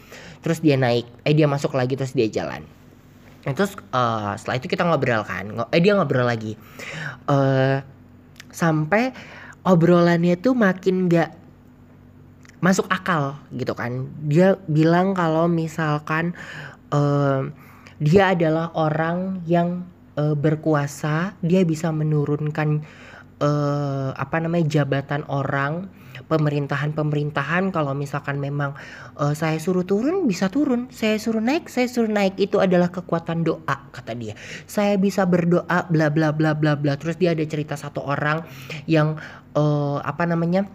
Terus 0.47 0.63
dia 0.63 0.79
naik 0.79 1.11
eh 1.27 1.35
dia 1.35 1.51
masuk 1.51 1.75
lagi 1.75 1.99
terus 1.99 2.15
dia 2.15 2.31
jalan. 2.31 2.63
Nah, 3.41 3.57
terus 3.57 3.73
uh, 3.97 4.37
setelah 4.37 4.61
itu 4.61 4.69
kita 4.69 4.85
ngobrol 4.85 5.25
kan, 5.25 5.49
eh 5.73 5.81
dia 5.81 5.97
ngobrol 5.97 6.29
lagi, 6.29 6.61
uh, 7.25 7.81
sampai 8.53 9.17
obrolannya 9.65 10.37
tuh 10.41 10.57
makin 10.57 11.09
gak 11.11 11.37
masuk 12.61 12.87
akal 12.93 13.41
gitu 13.57 13.73
kan. 13.73 14.09
Dia 14.29 14.61
bilang 14.69 15.17
kalau 15.17 15.49
misalkan 15.49 16.37
uh, 16.93 17.49
dia 18.01 18.33
adalah 18.33 18.73
orang 18.77 19.45
yang 19.45 19.85
uh, 20.17 20.37
berkuasa 20.37 21.37
dia 21.41 21.65
bisa 21.65 21.89
menurunkan 21.93 22.85
uh, 23.41 24.13
apa 24.15 24.37
namanya 24.39 24.81
jabatan 24.81 25.25
orang 25.27 25.89
pemerintahan-pemerintahan 26.21 27.73
kalau 27.75 27.97
misalkan 27.97 28.39
memang 28.39 28.77
uh, 29.19 29.33
saya 29.33 29.57
suruh 29.59 29.83
turun 29.83 30.29
bisa 30.29 30.53
turun, 30.53 30.87
saya 30.93 31.17
suruh 31.17 31.43
naik 31.43 31.67
saya 31.67 31.89
suruh 31.91 32.13
naik 32.13 32.39
itu 32.39 32.61
adalah 32.61 32.93
kekuatan 32.93 33.43
doa 33.43 33.91
kata 33.91 34.15
dia. 34.15 34.37
Saya 34.69 35.01
bisa 35.01 35.25
berdoa 35.27 35.89
bla 35.91 36.13
bla 36.13 36.31
bla 36.31 36.55
bla 36.55 36.77
bla. 36.77 36.95
Terus 37.01 37.17
dia 37.17 37.33
ada 37.33 37.43
cerita 37.49 37.75
satu 37.75 38.05
orang 38.05 38.45
yang 38.87 39.17
uh, 39.57 39.99
apa 40.05 40.29
namanya 40.29 40.69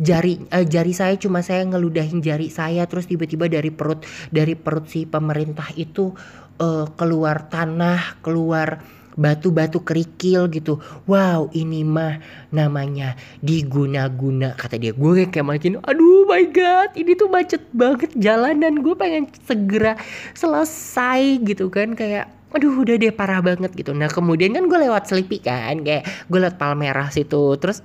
jari 0.00 0.40
uh, 0.48 0.64
jari 0.64 0.96
saya 0.96 1.14
cuma 1.20 1.44
saya 1.44 1.66
ngeludahin 1.68 2.24
jari 2.24 2.48
saya 2.48 2.88
terus 2.88 3.04
tiba-tiba 3.04 3.52
dari 3.52 3.68
perut 3.68 4.06
dari 4.32 4.56
perut 4.56 4.88
si 4.88 5.04
pemerintah 5.04 5.68
itu 5.76 6.16
uh, 6.56 6.88
keluar 6.96 7.52
tanah 7.52 8.24
keluar 8.24 8.80
batu-batu 9.20 9.84
kerikil 9.84 10.48
gitu. 10.48 10.80
Wow 11.04 11.52
ini 11.52 11.84
mah 11.84 12.16
namanya 12.48 13.20
diguna-guna 13.44 14.56
kata 14.56 14.80
dia. 14.80 14.96
Gue 14.96 15.28
kayak 15.28 15.44
makin 15.44 15.76
aduh 15.84 16.24
my 16.24 16.48
god 16.48 16.96
ini 16.96 17.12
tuh 17.12 17.28
macet 17.28 17.60
banget 17.76 18.08
jalanan. 18.16 18.80
Gue 18.80 18.96
pengen 18.96 19.28
segera 19.44 20.00
selesai 20.32 21.44
gitu 21.44 21.68
kan. 21.68 21.92
Kayak 21.92 22.32
aduh 22.56 22.80
udah 22.80 22.96
deh 22.96 23.12
parah 23.12 23.44
banget 23.44 23.76
gitu. 23.76 23.92
Nah 23.92 24.08
kemudian 24.08 24.56
kan 24.56 24.64
gue 24.66 24.78
lewat 24.80 25.06
Selipi 25.06 25.38
kan 25.38 25.84
kayak 25.84 26.08
gue 26.26 26.38
lewat 26.40 26.56
Palmerah 26.56 27.12
situ. 27.12 27.54
Terus 27.60 27.84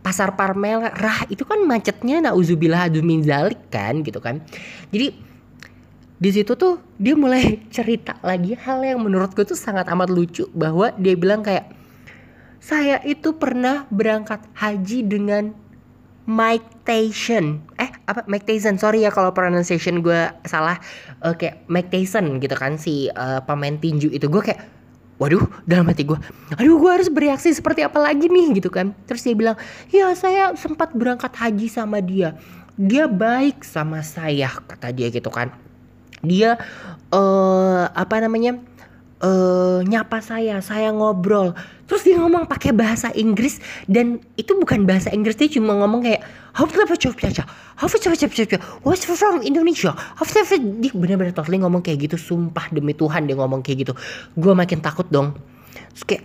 pasar 0.00 0.32
Palmerah 0.38 1.28
itu 1.28 1.44
kan 1.44 1.60
macetnya 1.66 2.24
nauzubillah 2.24 2.88
adumin 2.88 3.20
zalik 3.20 3.60
kan 3.68 4.00
gitu 4.06 4.22
kan. 4.22 4.40
Jadi 4.94 5.29
di 6.20 6.30
situ 6.30 6.52
tuh 6.52 6.76
dia 7.00 7.16
mulai 7.16 7.56
cerita 7.74 8.20
lagi 8.20 8.52
hal 8.52 8.84
yang 8.84 9.00
menurut 9.00 9.32
gue 9.32 9.48
tuh 9.48 9.56
sangat 9.56 9.88
amat 9.88 10.12
lucu 10.12 10.44
bahwa 10.52 10.92
dia 11.00 11.16
bilang 11.16 11.40
kayak 11.40 11.72
saya 12.60 13.00
itu 13.08 13.32
pernah 13.32 13.88
berangkat 13.88 14.44
haji 14.52 15.00
dengan 15.08 15.56
Mike 16.28 16.84
Tyson. 16.84 17.64
Eh 17.80 17.88
apa? 18.04 18.28
Mike 18.28 18.44
Tyson. 18.44 18.76
Sorry 18.76 19.02
ya 19.02 19.10
kalau 19.10 19.32
pronunciation 19.32 20.04
gue 20.04 20.28
salah. 20.44 20.76
Uh, 21.24 21.32
Mike 21.72 21.88
Tyson 21.88 22.36
gitu 22.36 22.52
kan 22.52 22.76
si 22.76 23.08
uh, 23.16 23.40
pemain 23.40 23.80
tinju 23.80 24.12
itu. 24.12 24.28
Gue 24.28 24.44
kayak 24.44 24.60
waduh 25.16 25.40
dalam 25.68 25.84
hati 25.88 26.04
gue 26.08 26.16
aduh 26.56 26.80
gue 26.80 26.90
harus 26.92 27.12
bereaksi 27.12 27.50
seperti 27.56 27.80
apa 27.80 27.96
lagi 27.96 28.28
nih? 28.28 28.60
Gitu 28.60 28.68
kan. 28.68 28.92
Terus 29.08 29.24
dia 29.24 29.32
bilang 29.32 29.56
ya 29.88 30.12
saya 30.12 30.52
sempat 30.52 30.92
berangkat 30.92 31.32
haji 31.32 31.66
sama 31.72 32.04
dia. 32.04 32.36
Dia 32.76 33.08
baik 33.08 33.64
sama 33.64 34.04
saya 34.04 34.52
kata 34.68 34.92
dia 34.92 35.08
gitu 35.08 35.32
kan 35.32 35.69
dia 36.20 36.60
uh, 37.12 37.84
apa 37.92 38.16
namanya 38.20 38.60
uh, 39.20 39.80
nyapa 39.84 40.18
saya, 40.24 40.58
saya 40.64 40.90
ngobrol. 40.90 41.52
Terus 41.86 42.06
dia 42.06 42.16
ngomong 42.22 42.46
pakai 42.46 42.70
bahasa 42.70 43.10
Inggris 43.12 43.58
dan 43.90 44.22
itu 44.38 44.54
bukan 44.54 44.86
bahasa 44.86 45.10
Inggris 45.10 45.34
dia 45.34 45.50
cuma 45.50 45.74
ngomong 45.74 46.06
kayak 46.06 46.22
What's 48.84 49.04
from 49.06 49.42
Indonesia? 49.42 49.92
Dia 50.78 50.92
bener-bener 50.94 51.34
totally 51.34 51.58
ngomong 51.58 51.82
kayak 51.82 52.10
gitu 52.10 52.16
Sumpah 52.16 52.70
demi 52.70 52.94
Tuhan 52.94 53.26
dia 53.26 53.34
ngomong 53.34 53.60
kayak 53.66 53.88
gitu. 53.88 53.92
Gue 54.38 54.54
makin 54.54 54.78
takut 54.78 55.06
dong. 55.10 55.34
Terus 55.94 56.04
kayak 56.06 56.24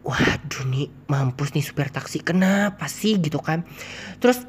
Waduh 0.00 0.64
nih 0.72 0.88
mampus 1.12 1.52
nih 1.52 1.60
supir 1.60 1.92
taksi 1.92 2.24
Kenapa 2.24 2.88
sih? 2.88 3.20
Gitu 3.20 3.36
kan. 3.36 3.68
Terus 4.16 4.48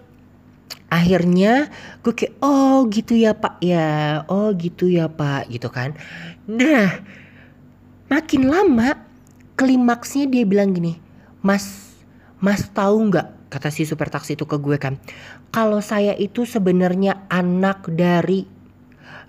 akhirnya 0.87 1.71
gue 2.03 2.13
kayak 2.13 2.35
oh 2.43 2.85
gitu 2.87 3.15
ya 3.15 3.35
pak 3.35 3.61
ya. 3.63 4.21
Oh 4.27 4.51
gitu 4.55 4.87
ya 4.87 5.07
pak 5.11 5.47
gitu 5.51 5.67
kan. 5.71 5.95
Nah 6.47 7.01
makin 8.11 8.51
lama 8.51 8.99
klimaksnya 9.55 10.27
dia 10.27 10.43
bilang 10.43 10.75
gini 10.75 10.99
Mas 11.39 11.95
Mas 12.43 12.67
tahu 12.67 13.07
nggak 13.07 13.53
kata 13.53 13.71
si 13.71 13.87
super 13.87 14.11
taksi 14.11 14.35
itu 14.35 14.43
ke 14.43 14.59
gue 14.59 14.75
kan 14.75 14.99
kalau 15.51 15.79
saya 15.79 16.11
itu 16.15 16.43
sebenarnya 16.43 17.27
anak 17.31 17.87
dari 17.87 18.47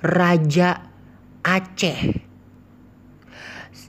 raja 0.03 0.83
Aceh 1.43 1.99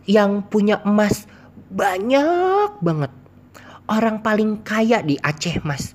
yang 0.10 0.46
punya 0.50 0.82
emas 0.86 1.30
banyak 1.74 2.82
banget. 2.82 3.14
Orang 3.86 4.26
paling 4.26 4.62
kaya 4.66 5.06
di 5.06 5.18
Aceh 5.22 5.62
mas 5.62 5.94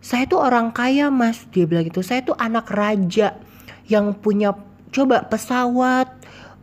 saya 0.00 0.24
tuh 0.24 0.40
orang 0.40 0.72
kaya 0.72 1.12
mas 1.12 1.44
dia 1.52 1.68
bilang 1.68 1.84
gitu. 1.84 2.00
Saya 2.00 2.24
tuh 2.24 2.36
anak 2.40 2.72
raja 2.72 3.36
yang 3.84 4.16
punya 4.16 4.56
coba 4.90 5.28
pesawat 5.28 6.08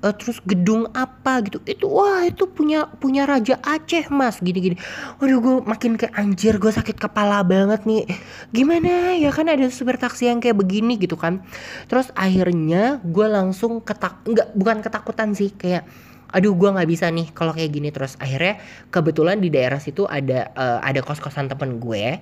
uh, 0.01 0.13
terus 0.17 0.41
gedung 0.41 0.89
apa 0.97 1.45
gitu. 1.45 1.61
Itu 1.63 1.85
wah 1.85 2.25
itu 2.25 2.49
punya 2.49 2.89
punya 2.97 3.29
raja 3.29 3.61
Aceh 3.61 4.09
mas 4.09 4.41
gini 4.41 4.59
gini 4.59 4.77
waduh 5.21 5.37
gue 5.37 5.55
makin 5.69 6.01
ke 6.01 6.09
anjir 6.17 6.57
gue 6.57 6.73
sakit 6.73 6.97
kepala 6.97 7.45
banget 7.45 7.85
nih. 7.85 8.09
Gimana? 8.49 9.13
Ya 9.17 9.29
kan 9.29 9.47
ada 9.49 9.69
super 9.69 10.01
taksi 10.01 10.29
yang 10.29 10.41
kayak 10.41 10.57
begini 10.57 10.97
gitu 10.97 11.13
kan. 11.13 11.45
Terus 11.85 12.09
akhirnya 12.17 12.99
gue 13.05 13.27
langsung 13.29 13.85
ketak 13.85 14.25
nggak 14.25 14.57
bukan 14.57 14.77
ketakutan 14.81 15.37
sih 15.37 15.53
kayak 15.53 15.85
aduh 16.27 16.51
gue 16.59 16.69
nggak 16.75 16.89
bisa 16.89 17.05
nih 17.13 17.29
kalau 17.37 17.53
kayak 17.53 17.69
gini. 17.69 17.93
Terus 17.93 18.17
akhirnya 18.17 18.57
kebetulan 18.89 19.37
di 19.37 19.53
daerah 19.53 19.77
situ 19.77 20.09
ada 20.09 20.49
uh, 20.57 20.79
ada 20.81 21.05
kos 21.05 21.21
kosan 21.21 21.45
temen 21.45 21.77
gue 21.77 22.17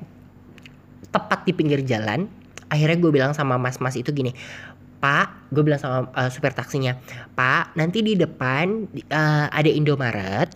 tepat 1.15 1.47
di 1.47 1.55
pinggir 1.55 1.79
jalan 1.87 2.27
akhirnya 2.67 2.97
gue 2.99 3.11
bilang 3.15 3.31
sama 3.31 3.55
mas-mas 3.55 3.95
itu 3.95 4.11
gini 4.11 4.35
Pak, 4.95 5.53
gue 5.53 5.61
bilang 5.61 5.77
sama 5.77 6.09
uh, 6.17 6.29
supir 6.33 6.49
taksinya, 6.49 6.97
Pak, 7.37 7.77
nanti 7.77 8.01
di 8.01 8.17
depan 8.17 8.89
uh, 9.13 9.45
ada 9.53 9.69
Indomaret. 9.69 10.49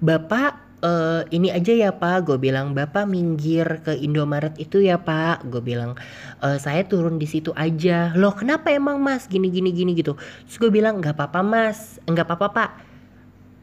Bapak 0.00 0.64
uh, 0.84 1.22
ini 1.28 1.52
aja 1.52 1.72
ya 1.72 1.90
Pak, 1.92 2.28
gue 2.28 2.38
bilang 2.40 2.72
Bapak 2.72 3.08
minggir 3.08 3.84
ke 3.84 3.96
Indomaret 3.96 4.56
itu 4.56 4.80
ya 4.80 5.00
Pak, 5.00 5.48
gue 5.48 5.60
bilang 5.64 5.96
e, 6.44 6.60
saya 6.60 6.84
turun 6.84 7.16
di 7.16 7.24
situ 7.24 7.50
aja. 7.56 8.12
Loh 8.16 8.36
kenapa 8.36 8.68
emang 8.72 9.00
Mas 9.00 9.24
gini 9.24 9.48
gini 9.48 9.72
gini 9.72 9.96
gitu? 9.96 10.16
Terus 10.48 10.56
gue 10.60 10.70
bilang 10.72 11.00
nggak 11.00 11.16
apa-apa 11.16 11.40
Mas, 11.40 12.00
nggak 12.04 12.26
apa-apa 12.28 12.48
Pak. 12.52 12.70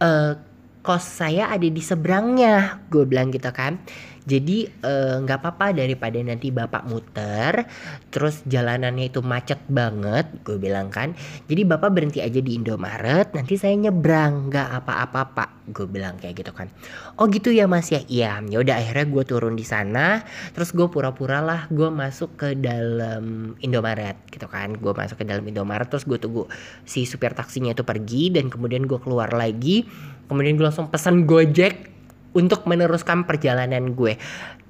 Uh, 0.01 0.33
kos 0.81 1.05
saya 1.05 1.45
ada 1.53 1.65
di 1.69 1.81
seberangnya, 1.81 2.81
gue 2.89 3.05
bilang 3.05 3.29
gitu 3.29 3.53
kan. 3.53 3.77
Jadi 4.21 4.69
eh, 4.69 5.15
nggak 5.17 5.39
uh, 5.39 5.41
apa-apa 5.41 5.73
daripada 5.73 6.13
nanti 6.21 6.53
bapak 6.53 6.85
muter, 6.85 7.65
terus 8.13 8.45
jalanannya 8.45 9.09
itu 9.09 9.25
macet 9.25 9.57
banget, 9.65 10.29
gue 10.45 10.61
bilang 10.61 10.93
kan. 10.93 11.17
Jadi 11.49 11.61
bapak 11.65 11.89
berhenti 11.89 12.21
aja 12.21 12.37
di 12.37 12.53
Indomaret, 12.53 13.33
nanti 13.33 13.57
saya 13.57 13.73
nyebrang, 13.73 14.53
nggak 14.53 14.69
apa-apa 14.83 15.21
pak, 15.33 15.49
gue 15.73 15.89
bilang 15.89 16.21
kayak 16.21 16.37
gitu 16.37 16.53
kan. 16.53 16.69
Oh 17.17 17.25
gitu 17.33 17.49
ya 17.49 17.65
mas 17.65 17.89
ya, 17.89 18.05
iya. 18.05 18.37
Ya 18.45 18.57
udah 18.61 18.77
akhirnya 18.77 19.09
gue 19.09 19.23
turun 19.25 19.57
di 19.57 19.65
sana, 19.65 20.21
terus 20.53 20.69
gue 20.69 20.85
pura-pura 20.85 21.41
lah, 21.41 21.65
gue 21.73 21.89
masuk 21.89 22.37
ke 22.37 22.49
dalam 22.53 23.57
Indomaret 23.65 24.21
gitu 24.29 24.45
kan. 24.45 24.77
Gue 24.77 24.93
masuk 24.93 25.17
ke 25.17 25.25
dalam 25.25 25.41
Indomaret, 25.49 25.89
terus 25.89 26.05
gue 26.05 26.21
tunggu 26.21 26.45
si 26.85 27.09
supir 27.09 27.33
taksinya 27.33 27.73
itu 27.73 27.81
pergi 27.81 28.29
dan 28.29 28.53
kemudian 28.53 28.85
gue 28.85 29.01
keluar 29.01 29.33
lagi, 29.33 29.89
kemudian 30.29 30.61
gue 30.61 30.65
langsung 30.69 30.93
pesan 30.93 31.25
Gojek 31.25 31.89
untuk 32.31 32.67
meneruskan 32.67 33.27
perjalanan 33.27 33.95
gue. 33.95 34.15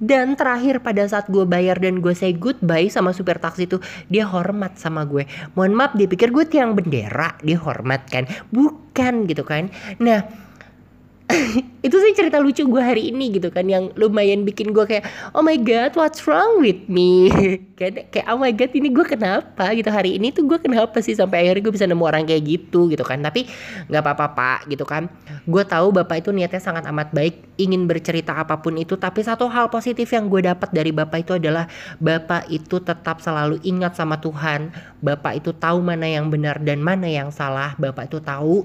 Dan 0.02 0.34
terakhir 0.34 0.82
pada 0.82 1.06
saat 1.06 1.30
gue 1.30 1.46
bayar 1.46 1.78
dan 1.78 2.02
gue 2.02 2.10
say 2.10 2.34
goodbye 2.34 2.90
sama 2.90 3.14
supir 3.14 3.38
taksi 3.38 3.70
itu, 3.70 3.78
dia 4.10 4.26
hormat 4.26 4.74
sama 4.74 5.06
gue. 5.06 5.26
Mohon 5.54 5.72
maaf, 5.78 5.92
dia 5.94 6.10
pikir 6.10 6.34
gue 6.34 6.42
tiang 6.46 6.74
bendera, 6.74 7.38
dia 7.38 7.58
hormat 7.58 8.02
kan? 8.10 8.26
Bukan 8.50 9.30
gitu 9.30 9.46
kan. 9.46 9.70
Nah, 10.02 10.26
itu 11.86 11.96
sih 11.98 12.12
cerita 12.14 12.38
lucu 12.38 12.62
gue 12.62 12.82
hari 12.82 13.10
ini 13.10 13.34
gitu 13.34 13.50
kan 13.50 13.66
yang 13.66 13.90
lumayan 13.98 14.46
bikin 14.46 14.70
gue 14.70 14.84
kayak 14.86 15.04
oh 15.34 15.42
my 15.42 15.58
god 15.58 15.94
what's 15.98 16.24
wrong 16.28 16.62
with 16.62 16.86
me? 16.86 17.28
Kayak 17.82 18.14
kayak 18.14 18.26
oh 18.30 18.38
my 18.38 18.54
god 18.54 18.70
ini 18.78 18.94
gue 18.94 19.02
kenapa? 19.02 19.74
Gitu. 19.74 19.90
Hari 19.90 20.14
ini 20.14 20.30
tuh 20.30 20.46
gue 20.46 20.54
kenapa 20.62 21.02
sih 21.02 21.18
sampai 21.18 21.42
akhirnya 21.42 21.66
gue 21.66 21.74
bisa 21.74 21.86
nemu 21.90 22.04
orang 22.06 22.22
kayak 22.22 22.42
gitu 22.46 22.86
gitu 22.86 23.02
kan. 23.02 23.18
Tapi 23.18 23.50
nggak 23.90 24.02
apa-apa 24.06 24.26
pak 24.38 24.58
gitu 24.70 24.86
kan. 24.86 25.10
Gue 25.50 25.66
tahu 25.66 25.90
bapak 25.90 26.22
itu 26.22 26.30
niatnya 26.30 26.62
sangat 26.62 26.86
amat 26.86 27.10
baik 27.10 27.42
ingin 27.58 27.90
bercerita 27.90 28.38
apa 28.38 28.62
pun 28.62 28.78
itu. 28.78 28.94
Tapi 28.94 29.26
satu 29.26 29.50
hal 29.50 29.66
positif 29.66 30.06
yang 30.14 30.30
gue 30.30 30.46
dapat 30.46 30.70
dari 30.70 30.94
bapak 30.94 31.26
itu 31.26 31.32
adalah 31.34 31.66
bapak 31.98 32.46
itu 32.54 32.78
tetap 32.78 33.18
selalu 33.18 33.58
ingat 33.66 33.98
sama 33.98 34.22
Tuhan. 34.22 34.70
Bapak 35.02 35.42
itu 35.42 35.50
tahu 35.50 35.82
mana 35.82 36.06
yang 36.06 36.30
benar 36.30 36.62
dan 36.62 36.78
mana 36.78 37.10
yang 37.10 37.34
salah. 37.34 37.74
Bapak 37.82 38.06
itu 38.06 38.22
tahu 38.22 38.62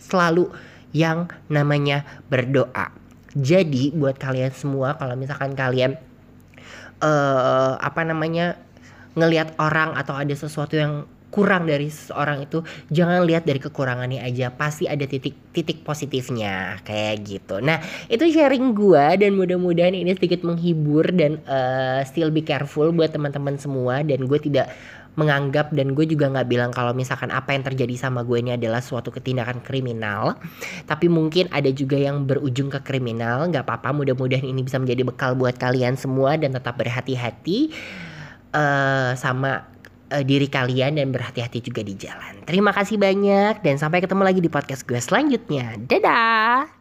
selalu 0.00 0.50
yang 0.90 1.30
namanya 1.46 2.02
berdoa. 2.26 2.90
Jadi 3.36 3.94
buat 3.94 4.18
kalian 4.18 4.50
semua 4.50 4.98
kalau 4.98 5.14
misalkan 5.14 5.54
kalian 5.54 5.94
uh, 6.98 7.78
apa 7.78 8.02
namanya 8.02 8.58
ngelihat 9.14 9.54
orang 9.58 9.94
atau 9.94 10.18
ada 10.18 10.34
sesuatu 10.34 10.74
yang 10.74 11.06
kurang 11.30 11.70
dari 11.70 11.86
seseorang 11.86 12.42
itu 12.42 12.66
jangan 12.90 13.22
lihat 13.22 13.46
dari 13.46 13.62
kekurangannya 13.62 14.18
aja. 14.18 14.50
Pasti 14.50 14.90
ada 14.90 15.06
titik-titik 15.06 15.86
positifnya. 15.86 16.82
Kayak 16.82 17.14
gitu. 17.22 17.62
Nah 17.62 17.78
itu 18.10 18.26
sharing 18.34 18.74
gua 18.74 19.14
dan 19.14 19.38
mudah-mudahan 19.38 19.94
ini 19.94 20.10
sedikit 20.18 20.42
menghibur 20.42 21.06
dan 21.14 21.38
uh, 21.46 22.02
still 22.02 22.34
be 22.34 22.42
careful 22.42 22.90
buat 22.90 23.14
teman-teman 23.14 23.56
semua. 23.62 24.02
Dan 24.02 24.26
gue 24.26 24.38
tidak 24.42 24.74
menganggap 25.20 25.76
dan 25.76 25.92
gue 25.92 26.08
juga 26.08 26.32
nggak 26.32 26.48
bilang 26.48 26.70
kalau 26.72 26.96
misalkan 26.96 27.28
apa 27.28 27.52
yang 27.52 27.60
terjadi 27.60 28.08
sama 28.08 28.24
gue 28.24 28.40
ini 28.40 28.56
adalah 28.56 28.80
suatu 28.80 29.12
ketindakan 29.12 29.60
kriminal. 29.60 30.40
Tapi 30.88 31.12
mungkin 31.12 31.52
ada 31.52 31.68
juga 31.68 32.00
yang 32.00 32.24
berujung 32.24 32.72
ke 32.72 32.80
kriminal. 32.80 33.44
Nggak 33.52 33.68
apa-apa 33.68 33.92
mudah-mudahan 33.92 34.48
ini 34.48 34.64
bisa 34.64 34.80
menjadi 34.80 35.04
bekal 35.04 35.36
buat 35.36 35.60
kalian 35.60 36.00
semua 36.00 36.40
dan 36.40 36.56
tetap 36.56 36.80
berhati-hati 36.80 37.76
uh, 38.56 39.12
sama 39.14 39.68
uh, 40.08 40.24
diri 40.24 40.48
kalian 40.48 40.96
dan 40.96 41.12
berhati-hati 41.12 41.60
juga 41.60 41.84
di 41.84 41.94
jalan. 42.00 42.42
Terima 42.48 42.72
kasih 42.72 42.96
banyak 42.96 43.60
dan 43.60 43.76
sampai 43.76 44.00
ketemu 44.00 44.22
lagi 44.24 44.40
di 44.40 44.48
podcast 44.48 44.88
gue 44.88 44.98
selanjutnya. 44.98 45.76
Dadah 45.84 46.79